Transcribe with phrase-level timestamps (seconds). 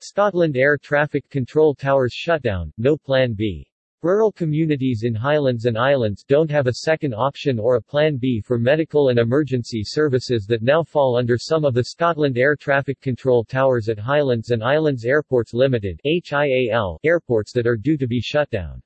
[0.00, 3.66] Scotland Air Traffic Control Towers shutdown, no Plan B.
[4.02, 8.42] Rural communities in Highlands and Islands don't have a second option or a Plan B
[8.42, 13.00] for medical and emergency services that now fall under some of the Scotland Air Traffic
[13.00, 18.20] Control Towers at Highlands and Islands Airports Limited HIAL airports that are due to be
[18.20, 18.82] shut down.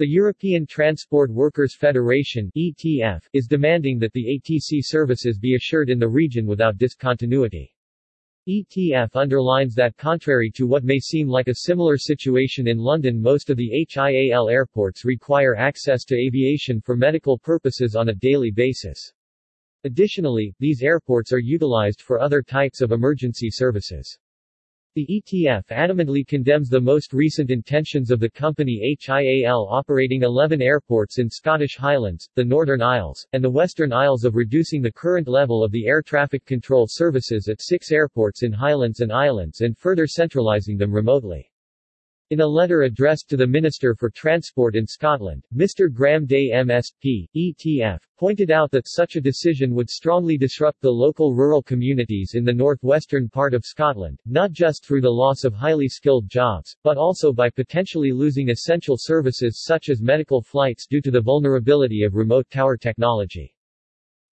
[0.00, 6.00] The European Transport Workers Federation ETF, is demanding that the ATC services be assured in
[6.00, 7.73] the region without discontinuity.
[8.46, 13.48] ETF underlines that contrary to what may seem like a similar situation in London most
[13.48, 19.14] of the HIAL airports require access to aviation for medical purposes on a daily basis.
[19.84, 24.18] Additionally, these airports are utilized for other types of emergency services.
[24.96, 31.18] The ETF adamantly condemns the most recent intentions of the company HIAL operating 11 airports
[31.18, 35.64] in Scottish Highlands, the Northern Isles, and the Western Isles of reducing the current level
[35.64, 40.06] of the air traffic control services at six airports in Highlands and Islands and further
[40.06, 41.50] centralising them remotely.
[42.34, 45.88] In a letter addressed to the Minister for Transport in Scotland, Mr.
[45.88, 51.32] Graeme Dey MSP, ETF, pointed out that such a decision would strongly disrupt the local
[51.32, 55.86] rural communities in the northwestern part of Scotland, not just through the loss of highly
[55.86, 61.12] skilled jobs, but also by potentially losing essential services such as medical flights due to
[61.12, 63.53] the vulnerability of remote tower technology.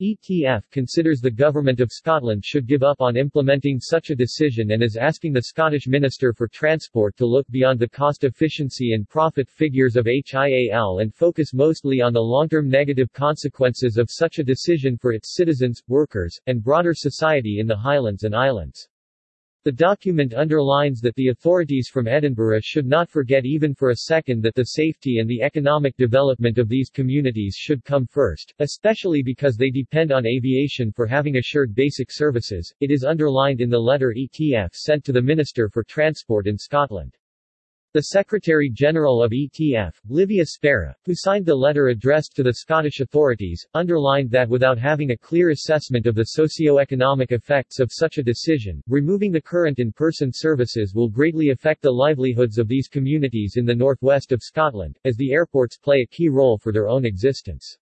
[0.02, 4.82] ETF considers the Government of Scotland should give up on implementing such a decision and
[4.82, 9.48] is asking the Scottish Minister for Transport to look beyond the cost efficiency and profit
[9.48, 14.98] figures of HIAL and focus mostly on the long-term negative consequences of such a decision
[14.98, 18.88] for its citizens, workers, and broader society in the Highlands and Islands.
[19.64, 24.42] The document underlines that the authorities from Edinburgh should not forget even for a second
[24.42, 29.56] that the safety and the economic development of these communities should come first, especially because
[29.56, 34.12] they depend on aviation for having assured basic services, it is underlined in the letter
[34.18, 37.16] ETF sent to the Minister for Transport in Scotland.
[37.94, 43.66] The Secretary-General of ETF, Livia Spera, who signed the letter addressed to the Scottish authorities,
[43.74, 48.82] underlined that without having a clear assessment of the socio-economic effects of such a decision,
[48.88, 53.74] removing the current in-person services will greatly affect the livelihoods of these communities in the
[53.74, 57.76] northwest of Scotland, as the airports play a key role for their own existence.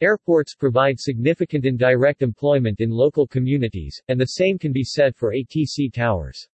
[0.00, 5.32] Airports provide significant indirect employment in local communities, and the same can be said for
[5.32, 6.48] ATC towers.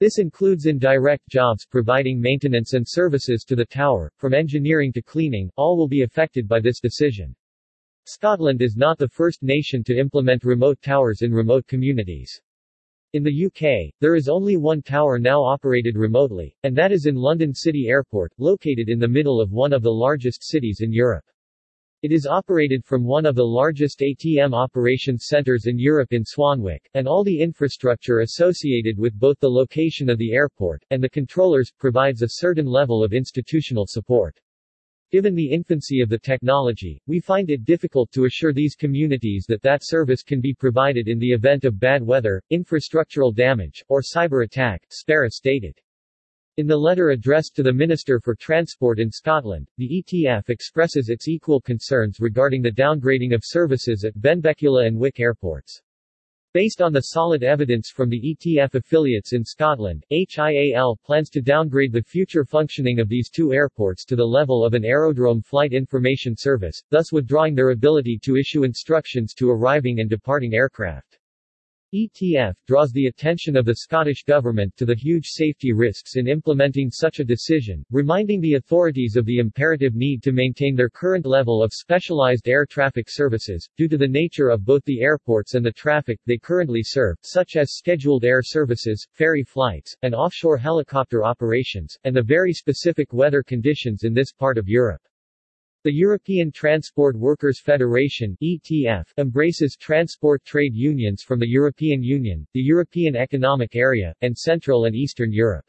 [0.00, 5.50] This includes indirect jobs providing maintenance and services to the tower, from engineering to cleaning,
[5.56, 7.34] all will be affected by this decision.
[8.04, 12.40] Scotland is not the first nation to implement remote towers in remote communities.
[13.12, 17.16] In the UK, there is only one tower now operated remotely, and that is in
[17.16, 21.24] London City Airport, located in the middle of one of the largest cities in Europe.
[22.00, 26.88] It is operated from one of the largest ATM operations centers in Europe in Swanwick,
[26.94, 31.72] and all the infrastructure associated with both the location of the airport, and the controllers,
[31.76, 34.38] provides a certain level of institutional support.
[35.10, 39.62] Given the infancy of the technology, we find it difficult to assure these communities that
[39.62, 44.44] that service can be provided in the event of bad weather, infrastructural damage, or cyber
[44.44, 45.76] attack, Spera stated.
[46.58, 51.28] In the letter addressed to the Minister for Transport in Scotland, the ETF expresses its
[51.28, 55.80] equal concerns regarding the downgrading of services at Benbecula and Wick airports.
[56.52, 61.92] Based on the solid evidence from the ETF affiliates in Scotland, HIAL plans to downgrade
[61.92, 66.36] the future functioning of these two airports to the level of an aerodrome flight information
[66.36, 71.20] service, thus withdrawing their ability to issue instructions to arriving and departing aircraft.
[71.94, 76.90] ETF draws the attention of the Scottish Government to the huge safety risks in implementing
[76.90, 81.62] such a decision, reminding the authorities of the imperative need to maintain their current level
[81.62, 85.72] of specialized air traffic services, due to the nature of both the airports and the
[85.72, 91.96] traffic they currently serve, such as scheduled air services, ferry flights, and offshore helicopter operations,
[92.04, 95.00] and the very specific weather conditions in this part of Europe.
[95.84, 102.60] The European Transport Workers Federation ETF embraces transport trade unions from the European Union, the
[102.60, 105.64] European Economic Area, and Central and Eastern Europe.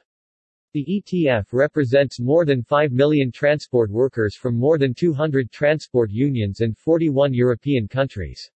[0.73, 6.61] The ETF represents more than 5 million transport workers from more than 200 transport unions
[6.61, 8.49] and 41 European countries.